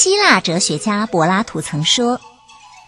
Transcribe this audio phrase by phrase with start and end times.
[0.00, 2.20] 希腊哲学家柏拉图曾说：“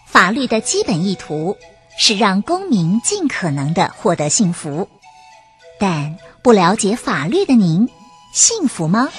[0.07, 1.57] 法律的基本意图
[1.97, 4.87] 是让公民尽可能的获得幸福。”
[5.77, 7.89] 但不了解法律的您，
[8.31, 9.09] 幸福吗？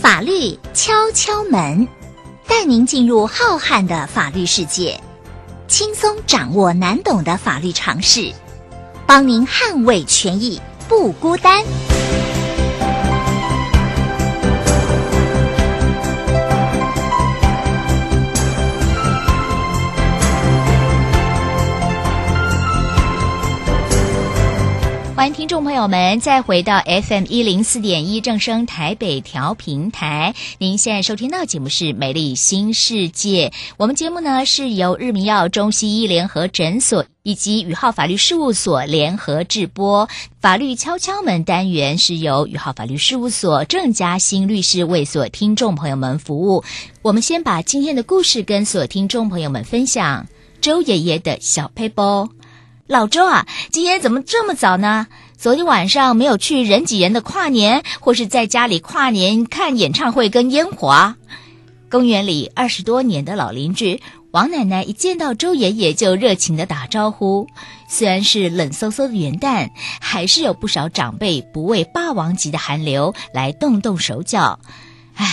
[0.00, 1.86] 法律敲敲门，
[2.48, 4.98] 带您进入浩瀚的法律世界，
[5.68, 8.32] 轻松掌握难懂的法律常识，
[9.06, 10.58] 帮您捍卫权益，
[10.88, 11.62] 不孤单。
[25.16, 30.34] 欢迎听众朋友们再回到 FM 一零四点一正声台北调频台。
[30.58, 33.48] 您现在收听到节目是《美丽新世界》。
[33.76, 40.08] 我们节目呢是由日明耀中西医联合诊所以及宇浩法律事务所联合制播。
[40.40, 46.62] 法律敲敲门单元是由宇浩法律事务所郑嘉欣律师为所听众朋友们服务。
[47.02, 50.28] 我们先把今天的故事跟所听众朋友们分享。
[50.60, 52.28] 周爷爷的小撇步。
[52.86, 55.08] 老周啊，今天怎么这么早呢？
[55.36, 61.16] 昨天晚上没有去人挤人的跨年，或是在家里跨年看演唱会跟烟火？
[61.90, 64.00] 公园里二十多年的老邻居
[64.36, 67.48] 王奶奶一见到周爷爷就热情地打招呼。
[67.88, 74.60] 虽然是冷飕飕的元旦，还是有不少长辈不畏霸王级的寒流来动动手脚。
[75.14, 75.24] 唉。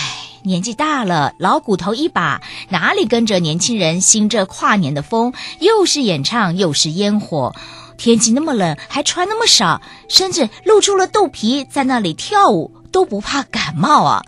[0.44, 5.32] 年纪大了，老骨头一把，哪里跟着年轻人兴这跨年的风？
[5.58, 7.54] 又是演唱，又是烟火，
[7.96, 14.22] 天气那么冷，还穿那么少，甚至露出了肚皮，在那里跳舞都不怕感冒啊！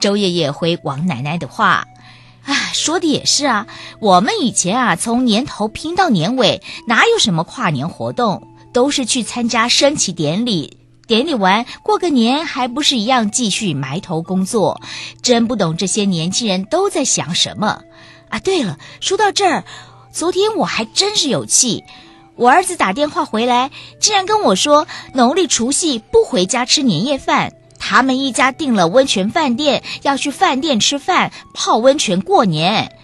[0.00, 1.86] 周爷爷回王奶奶的话
[2.50, 3.68] ：“唉，说的也是啊，
[4.00, 14.80] 我们以前啊，从年头拼到年尾，哪有什么跨年活动，都是去参加升旗典礼。”典礼完，过个年还不是一样继续埋头工作？
[15.22, 17.82] 真不懂这些年轻人都在想什么
[18.30, 18.40] 啊！
[18.40, 19.64] 对了，说到这儿，
[20.12, 21.84] 昨天我还真是有气，
[22.34, 27.52] 我儿子打电话回来，竟然跟我说农历除夕不回家吃年夜饭，
[27.90, 32.96] 他们一家订了温泉饭店，要去饭店吃饭泡温泉过年。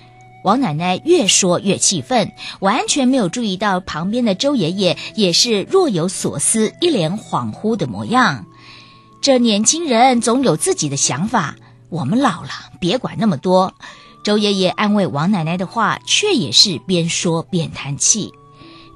[0.45, 2.31] 王奶奶越说越气愤，
[2.61, 8.47] 完全没有注意到旁边的周爷爷也是若有所思、一脸恍惚的模样。
[9.21, 11.57] 这年轻人总有自己的想法，
[11.89, 13.75] 我们老了，别管那么多。
[14.23, 18.33] 周爷爷安慰王奶奶的话，却也是边说边叹气。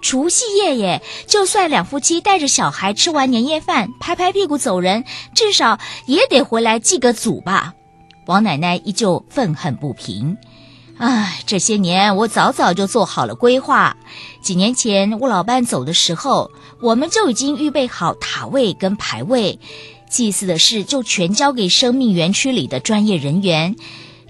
[0.00, 7.74] 除夕夜耶，就算两夫妻带着小孩吃完年夜饭，拍拍屁股走人，至少也得回来祭个祖吧。
[8.26, 10.36] 王奶奶依旧愤恨不平。
[10.98, 13.96] 唉，这些年我早早就做好了规划。
[14.42, 16.50] 几年前我老伴走的时候，
[16.80, 19.58] 我们就已经预备好塔位跟牌位，
[20.10, 23.76] 祭祀的事就全交给生命园区里的专业人员。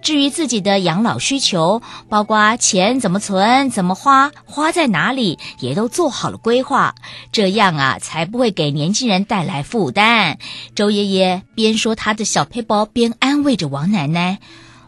[0.02, 6.94] 至于自己的养老需求，包括钱怎么存、怎么花、花在哪里，也都做好了规划。
[7.32, 10.38] 这样啊，才不会给年轻人带来负担。
[10.74, 14.38] 周爷爷边说他的小撇步，边安慰着王奶奶。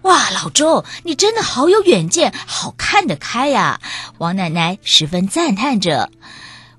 [0.02, 3.80] 哇，老周，你真的好有远见，好看得开呀！
[4.18, 6.10] 王奶奶十分赞叹着。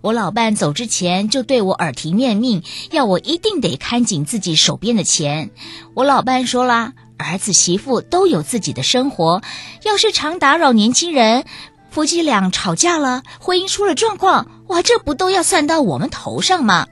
[0.01, 5.51] 我老伴走之前就对我耳提面命，要我一定得看紧自己手边的钱。
[5.93, 9.41] 我老伴说啦，儿子媳妇都有自己的生活，
[9.83, 11.45] 要是常打扰年轻人，
[11.89, 16.87] 夫妻俩吵架了，婚姻出了状况，哇，这不都要算到我们头上吗？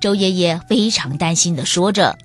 [0.00, 2.18] 周爷爷非常担心的说着。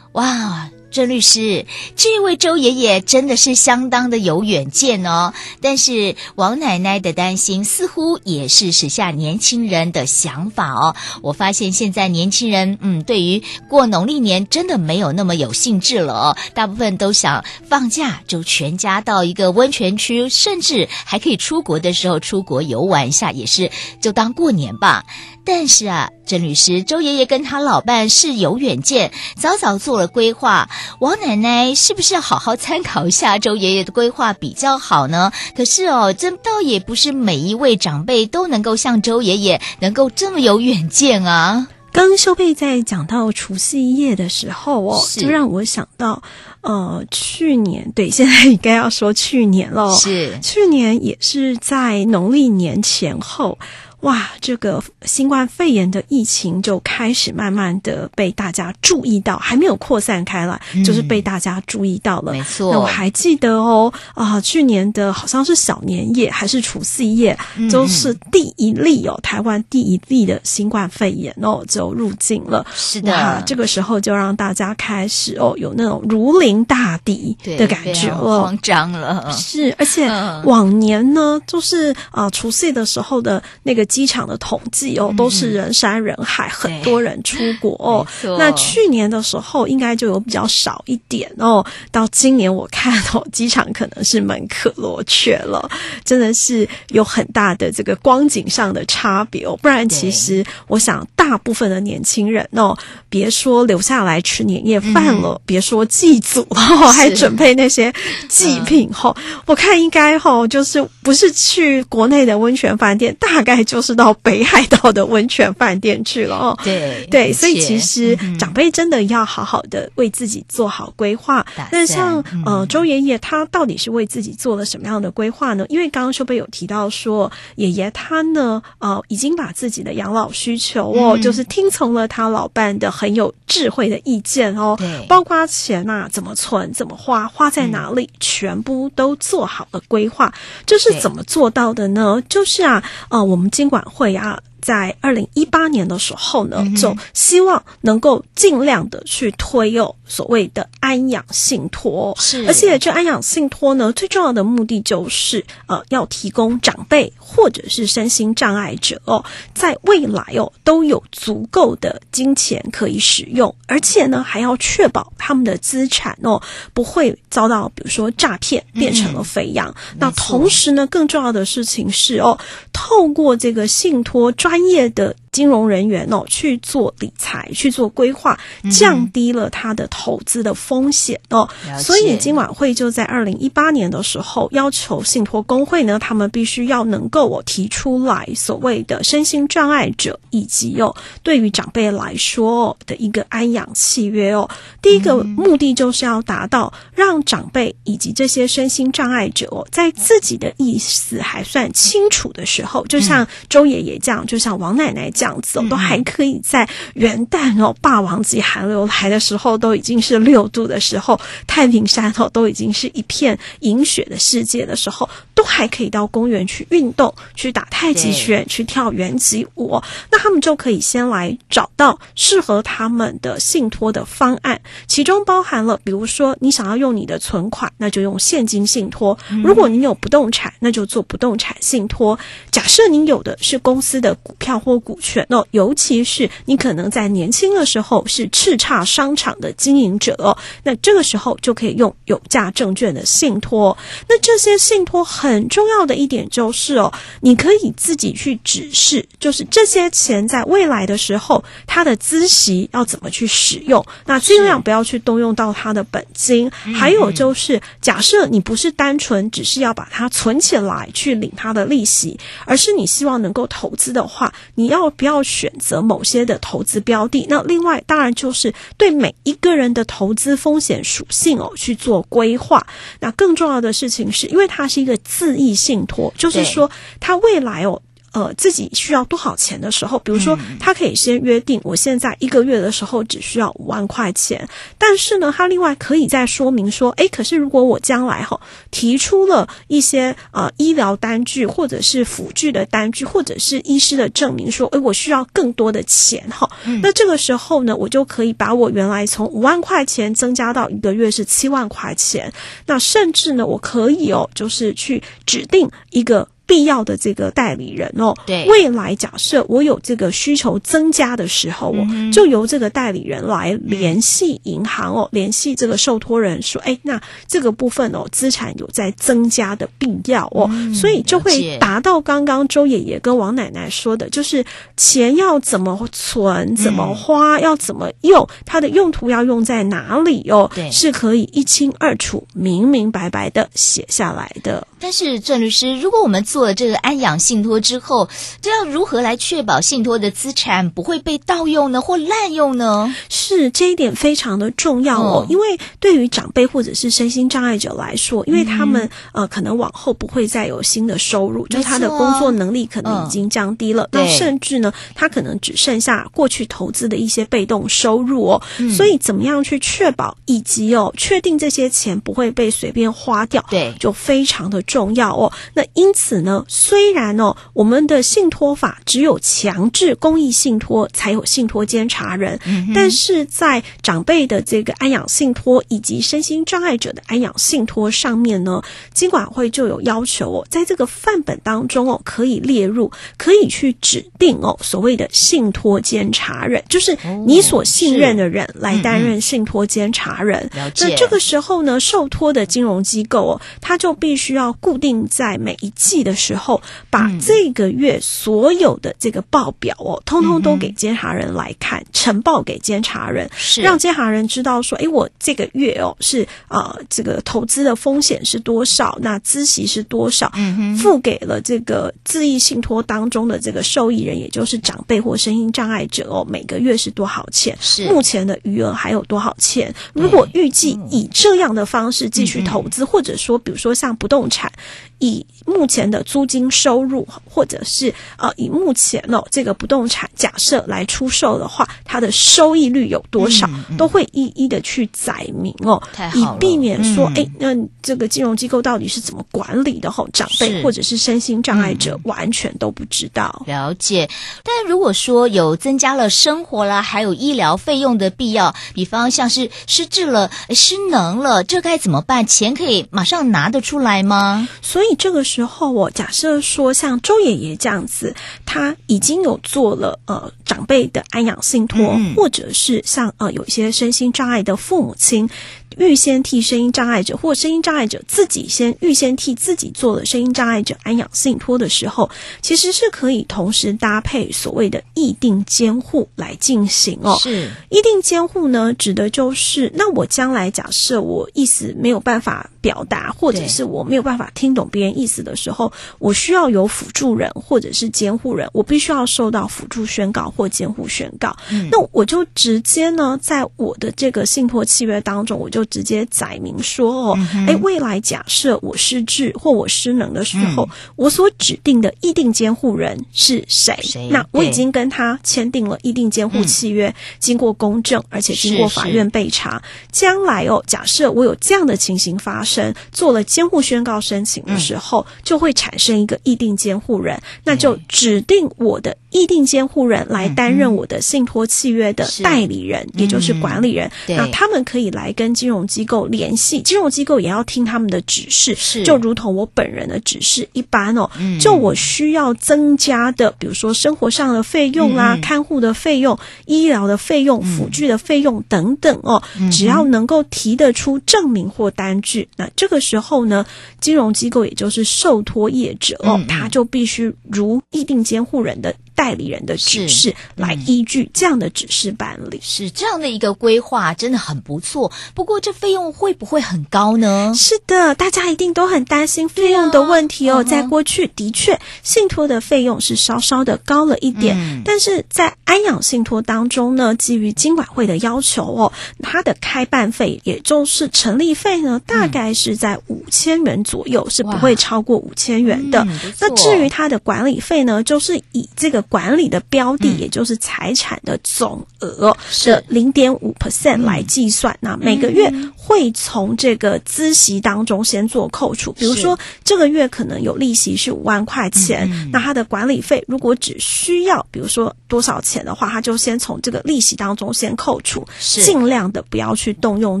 [0.12, 0.70] 哇。
[0.96, 5.34] 郑律师，这位周爷爷真的是相当的有远见哦。
[5.60, 10.96] 但是王奶奶的担心似乎也是时下年轻人的想法哦。
[11.20, 16.36] 我发现现在年轻人，嗯，对于过农历年真的没有那么有兴致了哦。
[16.54, 23.70] 大部分都想放假就全家到一个温泉区，甚至还可以出国的时候出国游玩一下，也是
[24.00, 25.04] 就当过年吧。
[25.44, 30.68] 但是啊，郑律师，周爷爷跟他老伴是有远见，早早做了规划。
[30.98, 35.32] 王奶奶是不是要好好参考一下周爷爷的规划比较好呢？
[35.56, 41.68] 可是哦，这倒也不是每一位长辈都能够像周爷爷能够这么有远见啊。
[41.92, 46.22] 刚刚修贝在讲到除夕夜的时候哦，就让我想到，
[46.60, 53.58] 呃，去年对，现在应该要说去年了，是去年也是在农历年前后。
[54.06, 62.30] 哇，这个新冠肺炎的疫情就开始慢慢的被大家注意到，还没有扩散开来，嗯、就是被大家注意到了。
[62.30, 72.64] 没错，那我还记得哦，啊，去年的好像是小年夜还是除夕夜，嗯、就是第一例哦，台湾第一例的新冠肺炎哦就入境了。
[72.72, 79.32] 是的，哇，这个时候就让大家开始哦有那种如临大敌的感觉了，慌张了。
[79.32, 80.06] 是，而且
[80.44, 88.06] 往年呢，就是啊除夕的时候的那个机场的统计哦，都是人山人海，嗯、很多人出国哦。
[88.38, 91.64] 那去年的时候应该就有比较少一点哦。
[91.90, 95.66] 到今年我看哦， 机场可能是门可罗雀了，
[96.04, 99.58] 真的是有很大的这个光景上的差别哦。
[99.62, 102.76] 不然，其实我想大部分的年轻人哦，
[103.08, 106.60] 别说留下来吃年夜饭了，嗯、别说祭祖了，
[106.92, 107.90] 还准备那些
[108.28, 109.16] 祭品哈。
[109.16, 116.58] 嗯、我看应该哈，就是不是去国内的温泉饭店，大概就是到北海道的温泉饭店去了哦。
[116.62, 121.44] 对对，所以其实长辈真的要好好的为自己做好规划。
[121.70, 125.64] 那像呃周爷爷他到底是为自己做了什么样的规划呢？
[125.68, 134.76] 因为刚刚秀贝有提到说，爷爷他呢呃已经把自己的养老需求哦，就是听从了他老伴的很有智慧的意见哦，
[135.08, 140.32] 包括钱呐、啊、怎么存、怎么花、花在哪里，全部都做好了规划。
[140.66, 142.22] 这是怎么做到的呢？
[142.28, 144.38] 就是啊，呃，我们经管会啊。
[144.66, 159.24] 在二零一八年的时候呢，就希望能够尽量的去推有所谓的安养信托，是，而且这安养信托呢，最重要的目的就是呃，要提供长辈或者是身心障碍者哦，
[159.54, 166.42] 在未来哦都有足够的金钱可以使用，而且呢还要确保他们的资产哦
[166.74, 169.72] 不会遭到比如说诈骗变成了肥羊。
[169.92, 172.36] 嗯、那同时呢，更重要的事情是哦，
[172.72, 178.38] 透过这个信托专专业的金融人员哦去做理财、去做规划，
[178.70, 181.46] 降低了他的投资的风险哦。
[181.68, 194.48] 嗯、所以金管会就在二零一八年的时候要求信托工会呢，他们必须要能够我提出来所谓的身心障碍者以及哦对于长辈来说的一个安养契约哦。
[194.80, 204.38] 第一个目的就是要达到让长辈以及这些身心障碍者哦，在自己的意思还算清楚的时候，就像周爷爷这样，就。
[204.38, 219.82] 像王奶奶这样子，都还可以在元旦哦，霸王级寒流来的时候，都已经是六度的时候，太平山哦都已经是一片银雪的世界的时候，都还可以到公园去运动，去打太极拳，去跳圆脊舞。
[220.10, 232.18] 那他们就可以先来找到适合他们的信托的方案，其中包含了，比如说你想要用你的存款，那就用现金信托；如果你有不动产，那就做不动产信托。
[232.50, 243.76] 假设你有的是公司的股票或股权哦，尤其是你可能在年轻的时候是叱咤商场的经营者哦，那这个时候就可以用有价证券的信托。
[244.08, 256.50] 那这些信托很重要的一点就是哦，你可以自己去指示，就是这些钱在未来的时候，它的孳息要怎么去使用，那尽量不要去动用到它的本金。
[256.74, 264.15] 还有就是，假设你不是单纯只是要把它存起来去领它的利息，而是你希望能够投资的话。
[264.54, 267.26] 你要不要选择某些的投资标的？
[267.28, 272.66] 那另外当然就是对每一个人的投资风险属性哦去做规划。
[273.00, 276.70] 那更重要的事情是因为它是一个自益信托，就是说
[277.00, 277.82] 它未来哦。
[278.16, 284.48] 呃，自己需要多少钱的时候，比如说，他可以先约定，我现在一个月的时候只需要五万块钱，
[284.78, 296.48] 但是呢，他另外可以再说明说，诶，可是如果我将来哈提出了一些呃医疗单据或者是辅具的单据，或者是医师的证明说，诶，我需要更多的钱哈，
[296.80, 302.32] 那这个时候呢，我就可以把我原来从五万块钱增加到一个月是七万块钱，
[302.64, 306.26] 那甚至呢，我可以哦，就是去指定一个。
[306.46, 324.44] 必要的这个代理人哦，对，未来假设我有这个需求增加的时候哦，嗯、就由这个代理人来联系银行哦，联系这个受托人说，哎，那这个部分哦，资产有在增加的必要哦，嗯、所以就会达到刚刚周爷爷跟王奶奶说的，就是
[324.76, 334.66] 钱要怎么存、怎么花、嗯、要怎么用，它的用途要用在哪里哦，对，是可以一清二楚、明明白白的写下来的。
[334.78, 338.06] 但是郑律师，如果我们做了这个安养信托之后，
[338.42, 342.94] 这要如何来确保信托的资产不会被盗用呢，或滥用呢？
[343.08, 345.26] 是这一点非常的重要哦，哦。
[345.30, 365.32] 因为对于长辈或者是身心障碍者来说，因为他们、嗯、呃可能往后不会再有新的收入，就他的工作能力可能已经降低了，那、嗯、甚至呢，他可能只剩下过去投资的一些被动收入哦，嗯、所以怎么样去确保以及哦确定这些钱不会被随便花掉，对，就非常的重要哦。
[365.54, 390.50] 那因此呢，虽然哦我们的信托法只有强制公益信托才有信托监察人，嗯、但是在长辈的这个安养信托以及身心障碍者的安养信托上面呢，金管会就有要求哦，在这个范本当中哦，可以列入，可以去指定哦所谓的信托监察人，就是你所信任的人来担任信托监察人。
[390.54, 417.56] 那这个时候呢，受托的金融机构哦，他就必须要固定在每一季的时候，把这个月所有的这个报表哦，通通都给监察人来看，嗯、呈报给监察人，是让监察人知道说，哎，我这个月哦是呃这个投资的风险是多少，那孳息是多少，嗯哼，付给了这个自益信托当中的这个受益人，也就是长辈或身心障碍者哦，每个月是多少钱？
[417.60, 419.74] 是目前的余额还有多少钱？
[419.92, 424.50] 如果预计以这样的方式继续投资，嗯、或者说，比如说像不动产。
[424.98, 435.82] 以目前的租金收入，或者是呃，以目前哦这个不动产假设来出售的话，它的收益率有多少，嗯嗯、都会一一的去载明哦，
[436.14, 439.90] 以避免说，哎、嗯，那这个金融机构到底是怎么管理的？
[439.90, 443.42] 吼，长辈或者是身心障碍者完全都不知道。
[443.46, 444.08] 嗯、了解，
[444.42, 452.26] 但如果说有增加了生活啦，还有医疗费用的必要，比方像是失智了、失能了，这该怎么办？
[452.26, 454.48] 钱可以马上拿得出来吗？
[454.62, 454.85] 所以。
[454.86, 458.14] 所以这个时候，我假设说，像周爷爷这样子，
[458.44, 465.28] 他已经有做了呃长辈的安养信托，嗯、或者是像呃有一些身心障碍的父母亲。
[465.76, 477.18] 预先替声音障碍者或声音障碍者自己先预先替自己做了声音障碍者安养信托的时候，其实是可以同时搭配所谓的意定监护来进行哦。
[477.20, 491.36] 是意定监护呢，指的就是那我将来假设我意思没有办法表达，或者是我没有办法听懂别人意思的时候，我需要有辅助人或者是监护人，我必须要受到辅助宣告或监护宣告。
[491.50, 503.76] 嗯，那我就直接呢，在我的这个信托契约当中，我就直接载明说哦，哎、嗯，未来假设我失智或我失能的时候，嗯、我所指定的意定监护人是谁？
[503.82, 504.08] 谁？
[504.10, 509.62] 那我已经跟他签订了意定监护契约，嗯、经过公证，而且经过法院备查。
[509.90, 523.90] 将来哦，假设我有这样的情形发生，做了监护宣告申请的时候，嗯、就会产生一个意定监护人，那就指定我的意定监护人来担任我的信托契约的代理人，嗯、也就是管理人。
[524.08, 525.56] 嗯、那他们可以来跟金融。
[525.66, 528.82] 机构联系金融机构也要听他们的指示，是。
[528.82, 531.10] 就如同我本人的指示一般哦。
[531.18, 543.44] 嗯、就我需要增加的，比如说生活上的费用啦、嗯、看护的费用、医疗的费用、辅具的费用等等哦，嗯、只要能够提得出证明或单据，那这个时候呢，
[543.80, 548.74] 金融机构也就是受托业者哦，嗯、他就必须如意定监护人的。
[548.96, 554.90] 代理人的指示来依据这样的指示办理，是，这样的一个规划，真的很不错。
[555.14, 557.32] 不过这费用会不会很高呢？
[557.36, 560.38] 是的，大家一定都很担心费用的问题哦。
[560.38, 568.72] 啊、在过去，的确信托的费用是稍稍的高了一点，嗯、但是在安养信托当中呢，基于金管会的要求哦，
[569.02, 575.84] 它的开办费也就是成立费呢，大概是在五千元左右，嗯、是不会超过五千元的。
[575.86, 578.85] 嗯、那至于它的管理费呢，就是以这个。
[578.88, 584.56] 管理的标的，也就是财产的总额的零点五 percent 来计算。
[584.60, 588.72] 那每个月会从这个孳息当中先做扣除。
[588.72, 600.00] 比如说，这个月可能有利息是五万块钱，那它的管理费如果只需要，比如说多少钱的话，它就先从这个利息当中先扣除，尽量的不要去动用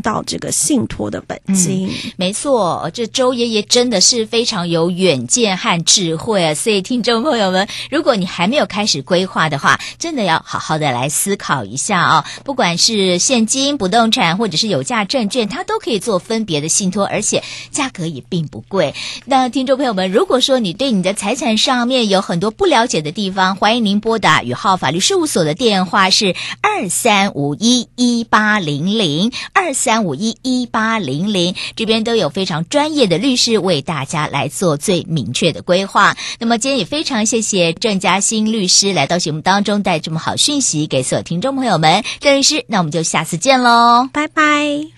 [0.00, 1.90] 到这个信托的本金。
[2.16, 6.54] 没错，这周爷爷真的是非常有远见和智慧啊！
[6.54, 8.75] 所以，听众朋友们，如果你还没有看。
[8.76, 12.26] 开始规划的话，真的要好好的来思考一下哦。
[12.44, 18.94] 不管是现金、不动产，或者是有价证券，它都可以做分别的信托，而且价格也并不贵。
[19.24, 36.14] 那听众朋友们，如果说你对你的财产上面有很多不了解的地方，欢迎您拨打宇浩法律事务所的电话是二三五一一八零零二三五一一八零零，这边都有非常专业的律师为大家来做最明确的规划。
[36.38, 42.02] 那么今天也非常谢谢郑嘉欣律律师来到节目当中带这么好讯息给所有听众朋友们。
[42.18, 44.95] 郑律师，那我们就下次见喽，拜拜。